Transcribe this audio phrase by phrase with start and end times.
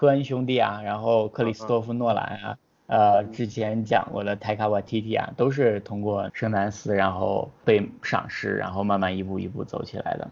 [0.00, 10.30] 科恩兄弟啊，然后克里斯托夫诺兰啊，呃，之前讲过的泰卡瓦提提啊，都是通过圣丹斯，然后被赏识，然后慢慢一步一步走起来的。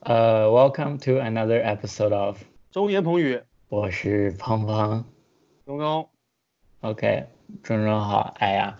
[0.00, 5.06] 呃，Welcome to another episode of 中言彭语，我是胖胖。
[5.64, 6.10] 东东
[6.82, 7.24] ，OK，
[7.62, 8.34] 中中好。
[8.38, 8.76] 哎呀，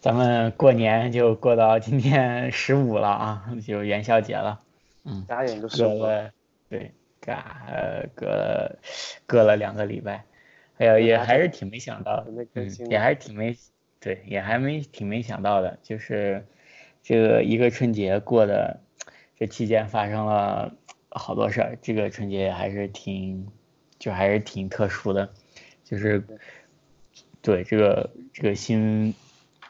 [0.00, 4.60] 咱们过年就过到今天十五了啊，就元宵节了。
[5.04, 6.30] 嗯，眨眼就十五了。
[6.68, 8.78] 对，嘎，呃，隔了
[9.26, 10.24] 隔了两个礼拜，
[10.78, 12.46] 哎呀，也还是挺没想到的
[12.88, 13.56] 也还是挺没，
[13.98, 16.46] 对，也还没挺没想到的，就是
[17.02, 18.80] 这个一个春节过的，
[19.36, 20.72] 这期间发生了
[21.08, 23.48] 好多事儿，这个春节还是挺，
[23.98, 25.28] 就还是挺特殊的，
[25.82, 26.22] 就是
[27.42, 29.14] 对这个这个新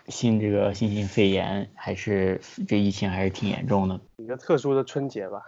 [0.08, 4.00] 新这个新型肺炎还是这疫情还是挺严重的。
[4.16, 5.42] 一个特殊的春节吧。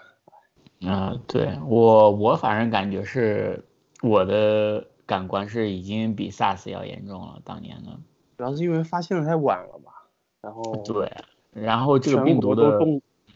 [0.84, 3.64] 啊、对我我反正感觉是
[4.02, 7.98] 我的感官是已经比 SARS 要严重了，当年的。
[8.36, 10.08] 主要是因为发现的太晚了吧，
[10.40, 11.12] 然后对，
[11.52, 12.80] 然后这个病毒的，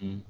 [0.00, 0.22] 嗯，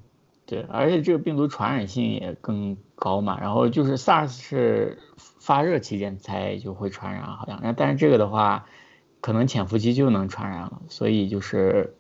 [0.45, 3.39] 对，而且这个病毒传染性也更高嘛。
[3.41, 8.67] 然后就是 SARS 是发热期间才就会传染，好像，但是这个的话，
[9.21, 11.97] 可能潜伏期就能传染了，所以就是，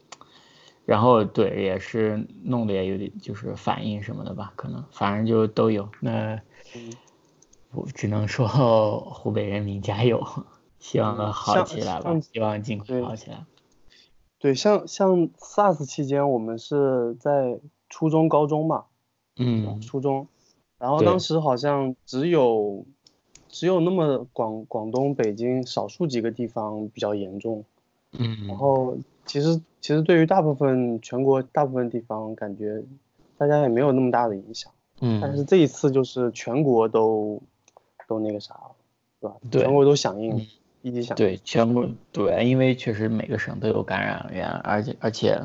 [0.84, 5.88] 然后对，也是弄得也有点就是反应什么的吧，可能反正就都有。
[6.00, 6.40] 那
[6.74, 6.92] 嗯
[7.72, 10.26] 我只能说湖北人民加油，
[10.78, 13.44] 希望能嗯好起来吧，希望尽快好起来。
[14.38, 17.60] 对，像像 SARS 期间，我们是在
[17.90, 18.84] 初中、高中嘛，
[19.36, 20.28] 嗯，初中，
[20.78, 22.84] 然后当时好像只有
[23.48, 27.64] 只有那么广广东、北京少数几个地方比较严重，
[28.12, 32.82] 嗯，然后其实其实对于大部分全国大部分地方，感觉
[33.38, 34.70] 大家也没有那么大的影响。
[35.00, 37.42] 嗯，但是这一次就是全国都
[38.06, 38.70] 都那个啥了，
[39.20, 39.36] 是吧？
[39.50, 40.46] 对全国都响应嗯，
[40.82, 41.24] 一起响应。
[41.24, 45.40] 对，全国对，因为确实每个省都有感染源，而且而且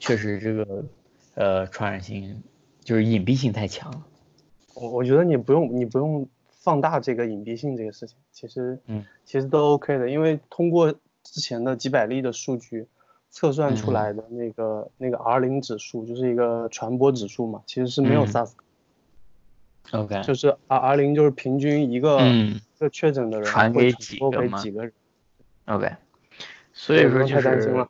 [0.00, 0.84] 确实这个
[1.34, 2.42] 呃传染性
[2.84, 4.02] 就是隐蔽性太强了。
[4.74, 9.04] 我我觉得你不用你不用放大这个隐蔽性这个事情，其实嗯。
[9.24, 10.92] 其实都 OK 的，因为通过
[11.22, 12.86] 之前的几百例的数据
[13.30, 13.94] 测算出嗯。
[13.94, 18.26] 来的那个、那个 R 零指数，就是一个传播指数嘛，其实是没有嗯。
[18.26, 18.52] SARS，、
[19.92, 24.92] OK，就是 R R 零就是平均一个、嗯一个确诊的人传播几个给几个人
[25.66, 25.90] ，OK，
[26.72, 27.88] 所以说就是太担心了。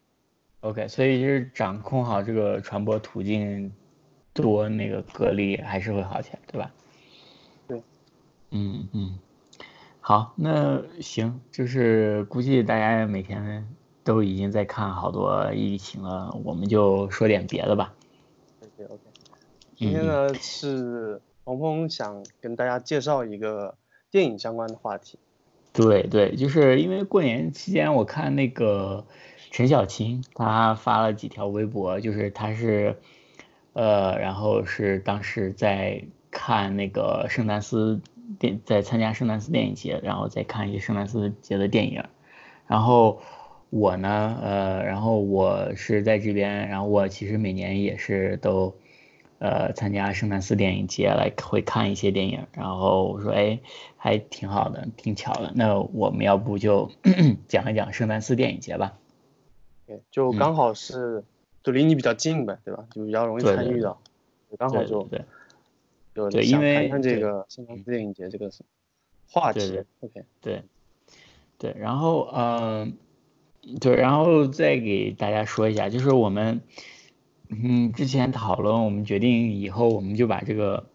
[0.61, 3.73] OK，所以就是掌控好这个传播途径，
[4.35, 6.71] 多那个隔离还是会好起来，对吧？
[7.67, 7.83] 对。
[8.51, 9.19] 嗯嗯，
[10.01, 13.67] 好，那行，就是估计大家每天
[14.03, 17.95] 都已经在看好多疫情了，我们就说点别的吧。
[18.61, 19.01] OK OK。
[19.77, 23.77] 今天嗯呢是鹏鹏想跟大家介绍一个
[24.11, 25.19] 电影相关的话题。
[25.73, 29.05] 对对，就是因为过年期间，我看那个
[29.51, 32.97] 陈小青他发了几条微博，就是他是，
[33.75, 38.01] 呃，然后是当时在看那个圣丹斯
[38.39, 42.03] 电，在参加圣丹斯电影节，然后再看一些圣丹斯节的电影，
[42.67, 43.21] 然后
[43.69, 48.75] 我呢，呃，然后我是在这边，然后我其实每年也是都。
[49.41, 53.59] 呃，参加圣丹斯电影节来会看一些电影，然后我说，哎，
[53.99, 55.53] 还挺好的，挺巧的。
[55.55, 56.91] 那我们要不就
[57.47, 58.95] 讲一讲圣丹斯电影节吧？
[59.87, 61.25] 对，就嗯刚好是，
[61.65, 62.87] 就离你比较近呗，对吧？
[62.93, 64.01] 就比较容易参与到，
[64.49, 65.25] 就刚好就对对
[66.15, 68.63] 对就对因为想谈谈这个圣丹斯电影节这个是
[69.29, 69.85] 话题对对。
[70.01, 70.63] OK，对
[71.57, 72.93] 对，然后呃，
[73.81, 76.61] 对，然后再给大家说一下，就是我们
[77.49, 80.87] 嗯之前讨论，我们决定以后我们就把这个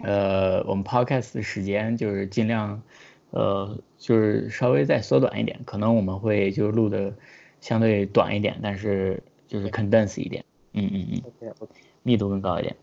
[0.00, 2.82] 呃我们 podcast 的时间就是尽量
[3.30, 7.14] 呃就是稍微再缩短一点，可能我们会就录的
[7.60, 12.76] 相对短一点，但是就是 condense 一点，嗯嗯嗯，OK OK 密度更高一点。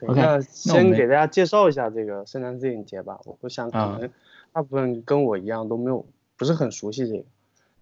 [0.00, 3.20] 那先给大家介绍一下这个圣诞电影节吧。
[3.24, 4.10] 我不想可啊能
[4.52, 6.04] 大部分跟我一样都没有
[6.36, 7.24] 不是很熟悉这个。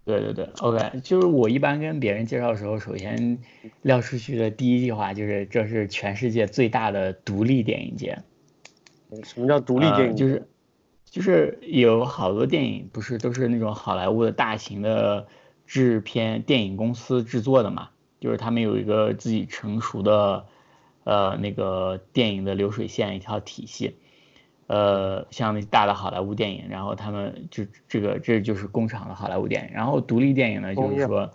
[0.04, 3.38] 对对对，OK，就是我一般跟别人介绍的时候，首先
[3.80, 8.18] 撂出去的第一句话就是这是全世界最大的独立电影节。
[9.22, 10.08] 什么叫独立电影？
[10.08, 10.46] 呃就是
[11.06, 15.26] 就是有好多电影不是都是那种好莱坞的大型的
[15.66, 17.88] 制片电影公司制作的嘛，
[18.24, 20.46] 就是他们有一个自己成熟的
[21.04, 23.98] 呃那个电影的流水线一套体系。
[24.66, 31.30] 呃，像那大的好莱坞电影，然后他们就这个这就是工厂的好莱坞电影，然后独立电影呢，就是说，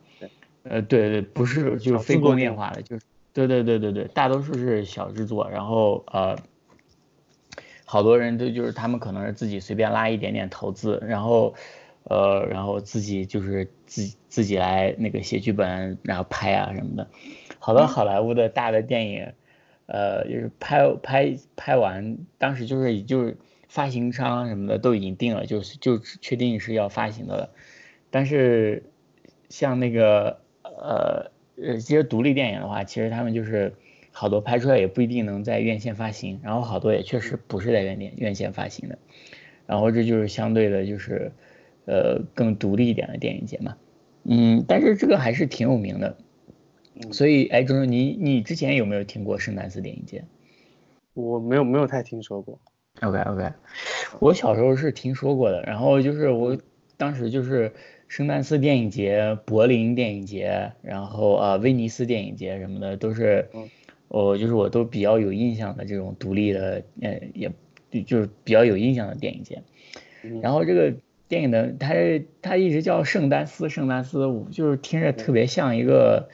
[0.64, 6.36] 呃，对对，不是就是非工业化的，就是对对对对对，大多数是小制作，然后呃，
[7.86, 11.54] 好多人都就是他们可能是自己随便拉一点点投资，然后
[12.04, 17.07] 呃，然后自己就是自己自己来那个写剧本，然后拍啊什么的，
[17.60, 19.34] 好多好莱坞的大的电影，
[19.86, 23.38] 呃，就是拍拍拍完，当时就是就是
[23.68, 27.50] 发行商什么的都已经定了，就是就确定是要发行的了，
[28.10, 28.84] 但是
[29.50, 30.40] 像那个。
[30.81, 31.31] 呃
[31.62, 33.74] 呃，其实独立电影的话，其实他们就是
[34.13, 38.98] 好多拍出来也不一定能在院线发行，然后好多也确实不是在院线院线发行的，
[39.66, 41.34] 然后这就是相对的，就是
[41.90, 43.76] 呃更独立一点的电影节嘛。
[44.24, 46.16] 嗯，但是这个还是挺有名的。
[47.12, 50.24] 所以，哎，钟钟，你你之前有没有听过圣丹斯电影节？
[51.14, 52.60] 我没有没有太听说过。
[53.02, 53.52] OK OK，
[54.20, 56.58] 我小时候是听说过的，然后就是我
[56.96, 57.74] 当时就是。
[58.10, 63.48] 圣丹斯电影节、柏林电影节，然后啊威尼斯电影节什么的，都是，
[64.08, 67.52] 我就是我都比较有印象的这种独立的，呃，也
[68.04, 69.62] 就是比较有印象的电影节。
[70.42, 70.92] 然后这个
[71.30, 71.94] 电影的，它
[72.42, 74.20] 它一直叫圣丹斯，圣丹斯，
[74.52, 76.28] 就是听着特别像一个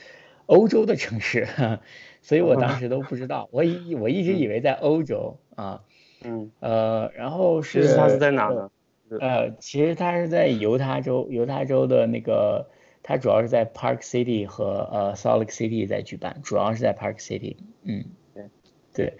[0.48, 1.48] 欧洲的城市，
[2.24, 5.84] 所以我当时都不知道，我以我一直以为在欧洲啊，
[6.24, 8.72] 嗯，呃，然后是它是在哪呢？
[9.20, 12.70] 呃，其实它是在犹他州，犹他州的那个，
[13.04, 18.50] 它主要是在 Park City 和呃 Salt Lake City 在举办，主要是在 Park City，嗯，对，
[18.94, 19.14] 对，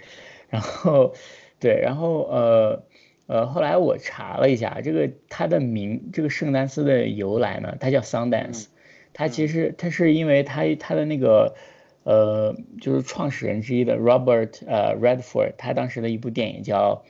[0.50, 1.14] 然后，
[1.60, 2.84] 对，然后呃
[3.28, 8.66] 呃，后来我查了一下，这个它的名，这个圣丹斯的由来呢，它叫 Sundance，
[9.14, 11.56] 它其实它是因为它它的那个
[12.04, 17.04] 呃，就是创始人之一的 Robert 呃 Redford，他当时的一部电影叫。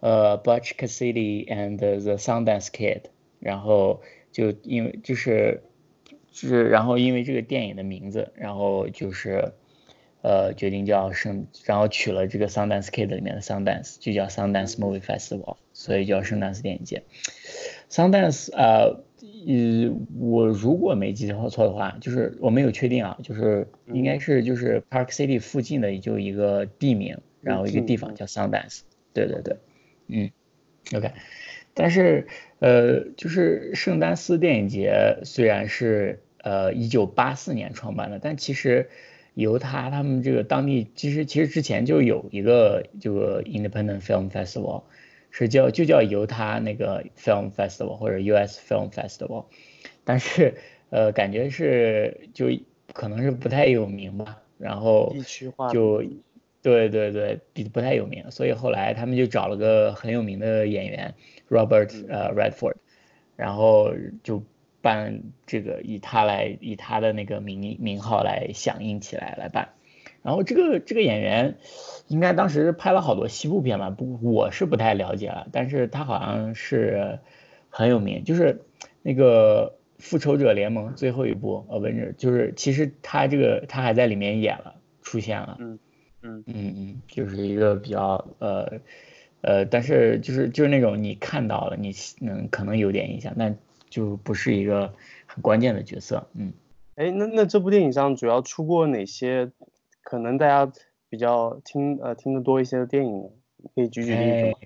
[0.00, 3.06] 呃，Butch Cassidy and the Sundance Kid，
[3.40, 4.00] 然后
[4.30, 5.64] 就因为就是
[6.30, 9.54] 就是然后因为这个电影的名字，然后就是
[10.22, 17.02] 呃决定叫圣，然后取了这个 Sundance Kid 里面的 Sundance，就叫 Sundance Movie Festival，所以叫圣丹斯电影节。
[17.90, 19.04] Sundance 呃，
[19.46, 28.80] 呃，我如果没记错的话，就是我没有确定啊，就是应该是就是 Park City 附近的就一个地名，然后一个地方叫 Sundance，
[29.14, 29.56] 对对对。
[30.08, 30.30] 嗯
[30.94, 31.12] ，OK，
[31.74, 32.26] 但是
[32.60, 38.88] 呃，就是圣丹斯电影节虽然是呃一九八四年创办的，但其实
[39.38, 44.82] 犹他他们这个当地其实其实之前就有一个这个 Independent Film Festival，
[45.30, 49.44] 是叫就叫犹他那个 Film Festival 或者 US Film Festival，
[50.04, 50.54] 但是
[50.90, 52.46] 呃感觉是就
[52.92, 55.14] 可能是不太有名吧，然后
[55.72, 56.04] 就。
[56.60, 61.14] 对对对，比不太有名，所以后来他们就找了个很有名的演员
[61.48, 62.74] Robert 呃 Redford，
[63.36, 63.94] 然后
[64.24, 64.42] 就
[64.80, 69.70] 办这个以他来以他的那个名名号来响应起来来办，
[70.22, 71.56] 然后这个这个演员
[72.06, 77.18] 应该当时拍了好多西部片吧，不我是不太了解了，但是他好像是
[77.70, 78.62] 很有名，就是
[79.02, 85.56] 那个复仇者联盟最后一部 Avenger，就是其实他这个他还在里面演了出现了。
[85.58, 85.78] 嗯
[86.22, 86.44] 嗯。
[86.46, 88.80] 嗯，就是一个比较呃
[89.40, 93.56] 呃，但是就是就是那种你看到了，你能可能有点印象，但
[93.90, 94.92] 就不是一个
[95.26, 96.28] 很关键的角色。
[96.34, 96.52] 嗯，
[96.96, 99.50] 哎，那那这部电影上主要出过哪些
[100.02, 100.72] 可能大家
[101.08, 103.30] 比较听呃听得多一些的电影？
[103.74, 104.58] 可以举举例子吗？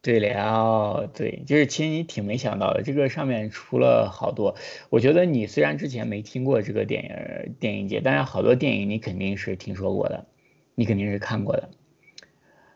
[0.00, 4.56] 对了，对，就是其实你挺没想到的，这个上面出了好多。
[4.90, 10.26] 我觉得你虽然之前没听过这个电影电影节，但是好多电影你肯定是听说过的。
[10.74, 11.68] 你肯定是看过的，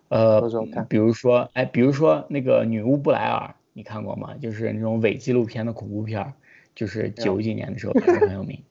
[0.08, 0.42] 呃，
[0.86, 4.34] 比如说，哎，比如说那个女巫布莱尔，你看过吗？
[4.40, 6.32] 就是那种伪纪录片的恐怖片，
[6.74, 8.64] 就是九几年的时候还是很有名，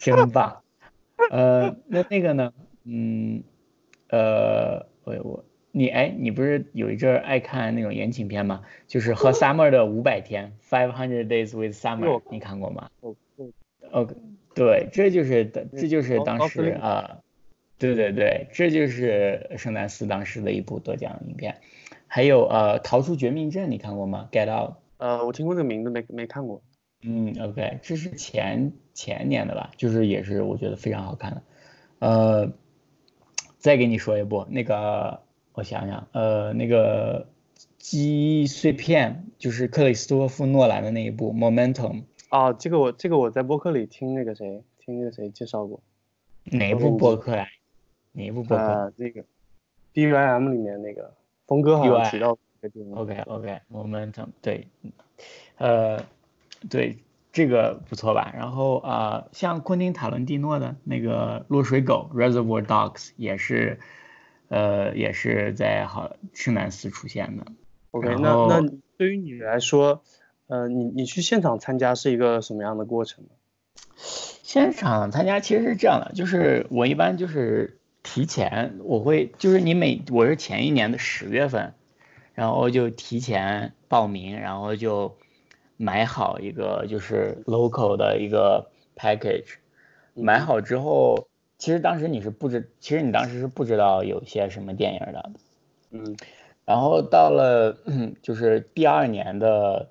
[0.00, 0.62] 真棒。
[1.30, 2.52] 呃，那那个呢？
[2.82, 3.44] 嗯，
[4.08, 8.64] 呃，我我你哎，你不是有一阵儿爱看那种言情片吗？
[8.88, 12.90] 就是和 Summer 的五百天，Five Hundred Days with Summer，你看过吗？
[13.02, 13.14] 哦
[13.92, 14.16] ，OK，
[14.56, 17.20] 对，这就是这就是当时啊。
[17.78, 21.56] 对对对，这就是圣丹斯当时的一部得奖影片，
[22.06, 24.74] 还有呃《逃出绝命镇》，你看过吗？Get Out？
[24.98, 26.62] 呃，我听过这个名字，没没看过。
[27.02, 31.42] 嗯，OK，这是前前年的吧，就是也是我觉得非常好看的。
[31.98, 32.52] 呃，
[33.58, 35.20] 再给你说一部，那个
[35.52, 37.28] 我想想，呃，那个
[37.78, 41.74] 记忆碎片，就是克里斯托弗诺兰的那一部《Momentum》。
[42.30, 45.80] 哦，这个我这个我在播客里听那个谁听那个谁介绍过。
[46.44, 47.46] 哪一部播客呀？
[48.12, 48.92] 哪一部播客？
[48.96, 49.24] 这个
[49.92, 51.14] B Y M 里面那个
[51.46, 52.94] 峰哥好像提到这个电影。
[52.94, 54.12] OK OK，我们
[54.42, 54.68] 对，
[55.56, 56.04] 呃，
[56.68, 56.98] 对，
[57.32, 58.32] 这个不错吧？
[58.36, 63.78] 然后啊，像昆汀塔伦蒂诺的那个《落水狗》（Reservoir Dogs） 也是，
[64.48, 67.46] 呃，也是在好圣南斯出现的。
[67.92, 70.02] OK，那那对于你来说，
[70.48, 73.30] 呃，你你去现场参加是一个什么样的过程呢？
[73.96, 81.74] 现场参加其实是这样的，就是我一般就是提前，我会就是你每我是前一年的十月份，
[82.32, 85.16] 然后就提前报名，然后就。
[85.78, 89.56] 买好一个就是 local 的一个 package，
[90.14, 95.30] 买好之后，其实当时你是不知，其实你当时是不知道有些什么电影的，
[95.90, 96.16] 嗯，
[96.64, 97.76] 然后到了
[98.22, 99.90] 就是第二年的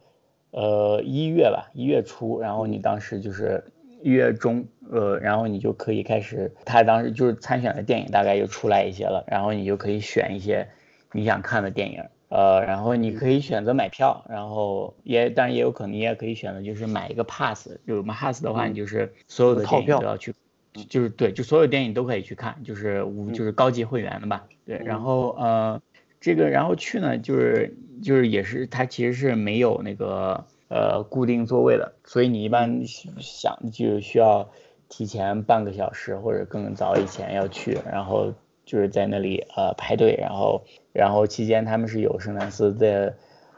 [0.49, 3.63] 呃一月吧，一月初，然后你当时就是
[4.01, 10.67] 一月中，呃，然后你就可以开始，他当时就是参选的电影大概就出来一些了，然后你就可以选一些
[11.11, 12.03] 你想看的电影。
[12.27, 20.33] 呃，然后你可以选择买票，然后也当然也有可能你也可以选择就是买一个 pass，就买 pass 的话，你就是所有的电影都要去，
[20.89, 25.81] 就是对，就所有电影都可以去看，就是无就是高级会员的吧，对，然后呃
[26.19, 32.83] 这个然后去呢就是就是也是它其实是没有那个呃固定座位的，所以你一般
[33.19, 34.49] 想就需要
[34.89, 38.33] 提前半个小时或者更早以前要去，然后。
[38.67, 43.15] 就是在那里呃排队，然后然后期间他们是有圣南斯的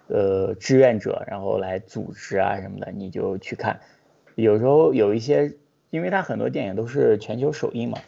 [0.07, 3.79] 呃志愿者，然后来组织啊什么的，你就去看。
[4.35, 5.53] 有时候有一些，
[5.91, 7.99] 因为他很多电影都是全球首映嘛，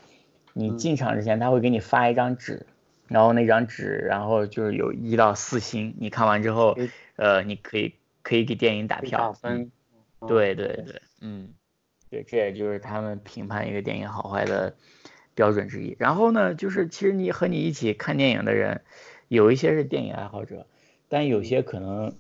[0.52, 2.66] 你进场之前他会给你发一张纸，
[3.08, 6.78] 然后那张纸然后就是有一到四星，你看完之后
[7.16, 9.32] 呃你可以可以给电影打票。
[9.32, 9.72] 分。
[10.28, 11.54] 对对对，嗯，
[12.10, 14.76] 对，这也就是他们评判一个电影好坏的。
[15.36, 15.96] 标准之一。
[16.00, 18.82] 然后呢，就是其实你和你一起看电影的人，
[19.30, 20.68] 有一些是电影爱好者，
[21.08, 22.14] 但有些可能，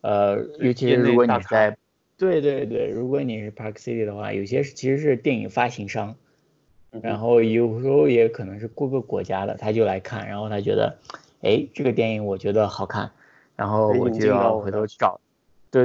[0.00, 1.76] 呃，尤其是如果你在，
[2.16, 6.16] 对对对，如果你是 Park City 的话，有些是其实是电影发行商，
[7.02, 10.98] 然后有时候也可能是各个国家的，他就来看，然后他觉得，
[11.42, 13.12] 哎，这个电影我觉得好看，
[13.54, 15.20] 然后我就要回头去找，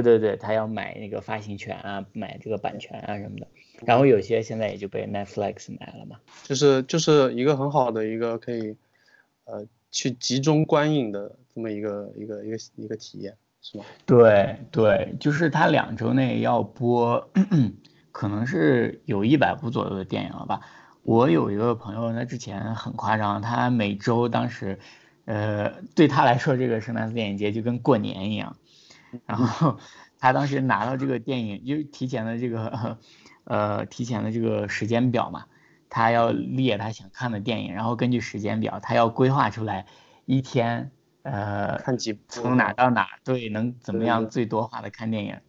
[0.00, 3.46] 对对对，他要买那个发行权啊，买这个版权啊什么的。
[3.84, 8.76] 然后有些现在也就被 Netflix 买了嘛，就是就是一个很好的一个可以，
[9.44, 13.84] 呃，去集中观影的这么一个一个一个一个体验，是吗？
[14.06, 17.28] 对对，就是他两周内要播，
[18.12, 20.60] 可能是有一百部左右的电影了吧。
[21.02, 24.78] 我有一个朋友，他之前很夸张，他每周当时，
[25.24, 28.56] 呃，对他来说这个圣诞斯电影节就跟过年一样，
[29.26, 29.78] 然后
[30.18, 32.98] 他当时拿到这个电影，就提前的这个。
[33.44, 35.46] 呃，提前的这个时间表嘛，
[35.90, 39.86] 他要列他想看的电影，然后根据时间表，他要规划出来
[40.26, 40.92] 一天，
[41.22, 45.40] 呃，看几从哪到哪，对，能怎么样最多化的看电影，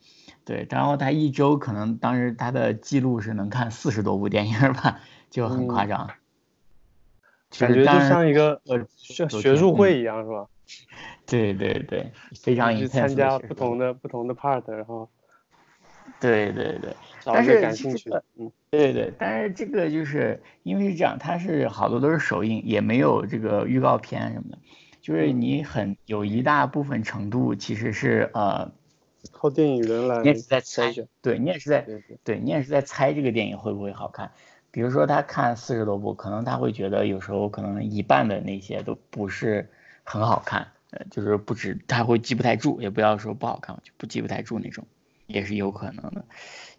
[0.44, 6.10] 对，然后他一周可能当时他的记录是能看四十多部电影吧，就很夸张，
[7.60, 10.48] 感觉就像一个呃学学术会一样是吧？
[11.26, 12.12] 对对对，
[12.42, 15.10] 非常去参加不同的不同的 part，然后。
[16.20, 24.58] 对对对，但是感兴趣的，嗯，对对，但是这个就是因为是这样，它是好多都是首映，也没有这个预告片什么的，
[25.02, 28.72] 就是你很有一大部分程度其实是呃，
[29.32, 31.88] 靠电影人来，你也是在猜，对你也是在，
[32.24, 34.32] 对你也是在猜这个电影会不会好看。
[34.72, 39.70] 比如说他看四十多部，可能他会觉得有时候可能一半的那些都不是
[40.04, 44.86] 很好看，呃，就是不止他会记不太住，也不要说不好看，就不记不太住那种。
[45.26, 46.26] 也是有可能的，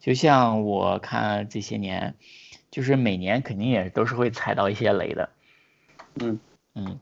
[0.00, 2.14] 就像我看这些年，
[2.71, 5.31] 就是每年肯定也都是会踩到一些雷的，
[6.21, 6.38] 嗯
[6.75, 7.00] 嗯，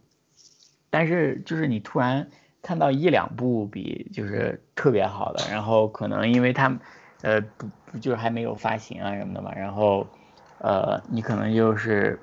[0.88, 2.31] 但是就是你突然
[2.62, 6.79] 看到一两部比就是特别好的，然后可能因为他们
[7.23, 10.07] 呃不不就是还没有发行啊什么的嘛，然后
[10.59, 12.21] 呃你可能就是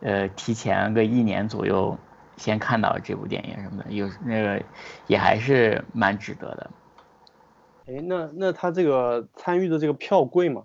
[0.00, 1.96] 呃提前个一年左右
[2.40, 4.64] 先看到这部电影什么的，有那个
[5.06, 6.70] 也还是蛮值得的。
[7.86, 10.62] 哎，那那他这个参与的这个票贵吗？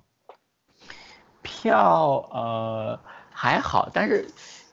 [1.42, 2.98] 票呃
[3.30, 4.26] 还好，但是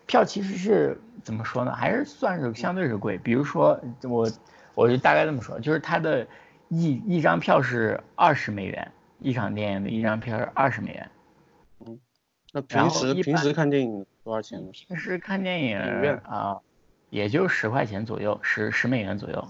[0.07, 1.73] 票其实是怎么说呢？
[1.73, 3.19] 还是算是相对是贵。
[3.19, 4.31] 比如说我
[4.75, 6.25] 我就大概这么说，就是他的
[6.69, 11.11] 一一张票是二十美元，一场电影的一张票是二十美元。
[11.85, 11.99] 嗯，
[12.53, 14.69] 那平时平时看电影多少钱呢？
[14.73, 15.79] 平时看电影
[16.25, 16.61] 啊，
[17.13, 19.49] 也就十块钱左右，十十美元左右。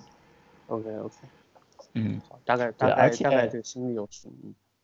[0.67, 1.15] OK OK。
[1.95, 4.33] 嗯，大概大概大概这个心里有数。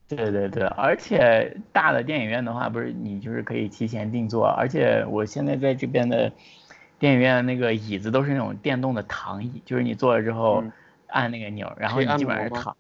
[0.07, 6.31] 对对对，而且大的电影院的话，不是你就是可以提前定座，而且我现在在这边的
[7.01, 10.63] 电影院那个椅子都是那种电动的躺椅，就是你坐了之后
[11.09, 12.77] 按那个钮，然后你基本上是躺，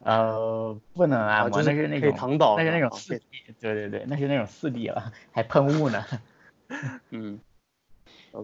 [0.00, 3.24] 呃，不能按摩，那是那种躺倒，那是那种四 D，
[3.58, 6.04] 对对对，那是那种四 D 了，还喷雾呢。
[7.08, 7.40] 嗯。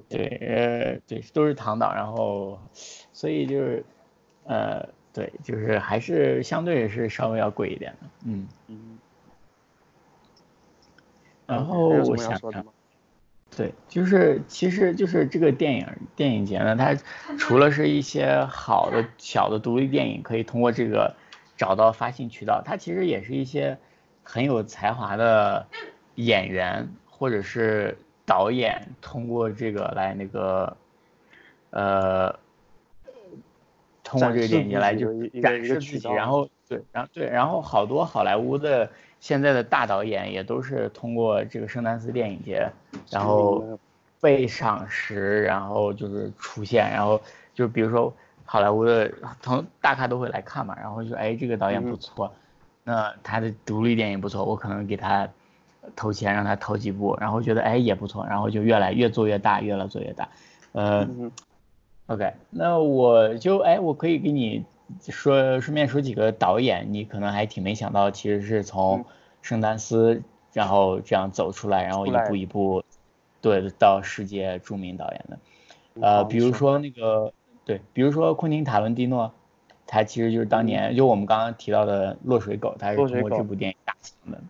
[0.09, 2.61] 对，呃，对，都是唐导，然后，
[3.13, 3.85] 所以就是，
[4.45, 8.99] 呃，对，就是还是相对是稍微要贵一点的，嗯嗯。
[11.47, 12.65] 然后我想想，
[13.57, 16.95] 对，就是其实就是这个电影电影节呢，它
[17.37, 21.17] 除了是一些好的小的独立电影可以通过这个
[21.57, 23.77] 找到发行渠道，它其实也是一些
[24.23, 25.67] 很有才华的
[26.15, 27.99] 演员或者是。
[28.31, 30.77] 导演通过这个来那个，
[31.71, 32.33] 呃，
[34.05, 35.09] 通过这个电影来就
[35.43, 42.71] 展示自己，然后对，然后对，然后好多好莱坞的现在的大导演也都是通过这个圣丹斯电影节，
[43.11, 43.65] 然后
[44.21, 47.21] 被赏识，然后就是出现，然后
[47.53, 52.33] 就比如说好莱坞的同大咖都会来看嘛，然后就哎这个导演不错，
[52.85, 55.29] 那他的独立电影不错，我可能给他。
[55.97, 60.29] 投钱让他投几部，然后觉得哎也不错，然后就越来越做越大，越来做越大。
[60.73, 61.09] 呃
[62.07, 64.65] ，OK，那我就哎我可以给你
[65.09, 69.05] 说顺便说几个导演，你可能还挺没想到，其实是从
[69.43, 70.23] 圣丹斯
[70.53, 72.83] 然后这样走出来，然后一步一步
[73.41, 75.39] 对到世界著名导演的。
[76.01, 77.33] 呃，比如说那个
[77.65, 79.33] 对，比如说昆汀塔伦蒂诺，
[79.87, 83.95] 他其实就是当年就我们刚刚提到的落水狗，他是通过这部电影打
[84.25, 84.41] 红的。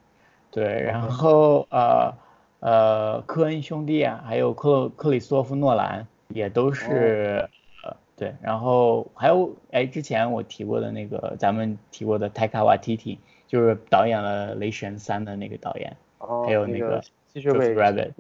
[0.51, 2.13] 对，然后呃
[2.59, 7.49] 呃，科恩兄弟啊，还有克克里斯托夫诺兰也都是
[7.85, 17.01] 呃对，然后还有哎，之前我提过的那个咱们提过的泰卡瓦提提，就是导演了《雷神三》的那个导演，哦还有那个
[17.33, 18.11] 吸血鬼 Rabbit，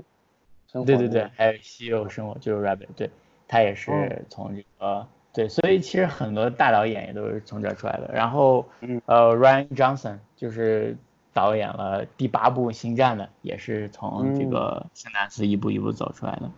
[0.87, 3.11] 对对对，还有稀有生活就是 Rabbit，对
[3.49, 8.65] 他也是从这个对，所以其实很多大导演也都是从这出来的，然后
[9.07, 10.97] 呃，Ryan Johnson 就是。
[11.33, 16.51] 导演了第八部《星战》的，也是从这个圣丹斯一步一步走出来的。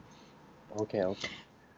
[0.77, 1.29] OK OK，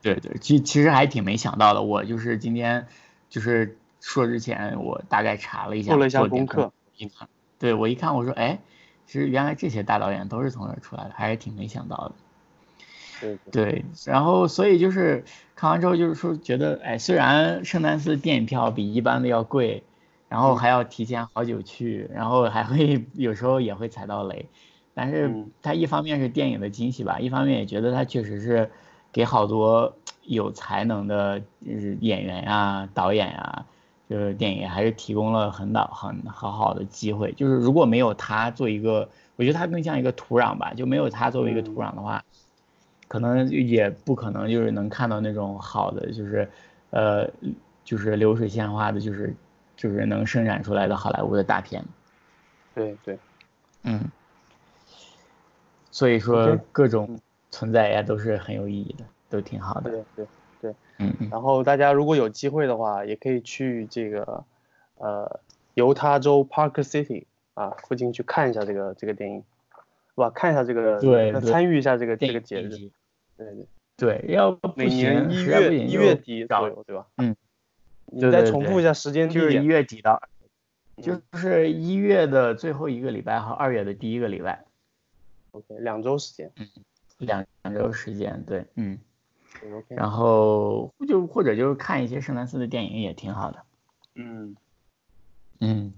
[0.00, 1.82] 对对，其其实还挺没想到的。
[1.82, 2.86] 我就是今天
[3.28, 6.72] 就是说之前，我大概查了一下，做了一下功课。
[6.96, 7.28] 一看，
[7.58, 8.60] 对我一看，我说，哎，
[9.06, 12.12] 其实原来这些大导演都是从这出来的，还是挺没想到的。
[13.20, 15.24] 对对，然后所以就是
[15.56, 19.82] 看完之后，就是说觉得，哎，虽然圣丹斯电影票比一般的要贵。
[20.34, 24.44] 然后还要提前好久去，然后还会 有时候也会踩到雷，
[24.92, 25.30] 但是
[25.62, 28.68] 它一方面是电影的惊喜吧，一方面也觉得它确实是
[29.12, 29.94] 给好多
[30.24, 31.40] 有才能的
[32.00, 33.64] 演员呀、导演呀，
[34.10, 37.30] 就是电影还是提供了很导很很好的机会。
[37.34, 42.20] 就是如果没有他做一个，我觉得他更像一个土壤吧，就没有他作为一个土壤的话，
[43.06, 46.50] 可能也不可能就是能看到那种好的，就是
[46.90, 47.30] 呃，
[47.84, 49.32] 就是流水线化的，就是。
[49.76, 51.84] 就是能生产出来的好莱坞的大片，
[52.74, 53.18] 对对，
[53.82, 54.00] 嗯，
[55.90, 57.18] 所以说各种
[57.50, 59.90] 存在呀都是很有意义的，都挺好的。
[59.90, 60.26] 对对
[60.60, 61.28] 对，嗯嗯。
[61.30, 64.44] 然后大家如果有机会的话，也可以去这个
[64.98, 65.40] 呃
[65.74, 69.44] 犹他州 Park City 啊附近去看一下这个这个电影，
[70.14, 70.30] 是吧？
[70.30, 72.68] 看一下这个，对，参与一下这个这个节日。
[73.36, 77.06] 对对对，要每年一月一月底左右，对吧？
[77.16, 77.34] 嗯。
[78.14, 80.22] 你再重复一下时间就是一月底到，
[81.02, 84.64] 就是一月的最后一个礼拜和二月的第一个礼拜。
[85.50, 86.50] OK，两周时间。
[86.56, 86.68] 嗯，
[87.18, 88.98] 两两周时间，对，嗯。
[89.72, 89.94] OK。
[89.94, 93.62] 然后就或者就是看一些圣丹斯的电影也挺好的。
[94.14, 94.56] 嗯。
[95.60, 95.94] 嗯。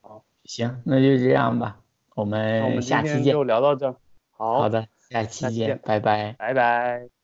[0.00, 1.80] 好，行，那就这样吧，
[2.14, 3.32] 我们下期见。
[3.32, 3.92] 就聊到这。
[4.30, 4.58] 好。
[4.60, 6.34] 好的，下期见，拜拜。
[6.38, 7.17] 拜拜。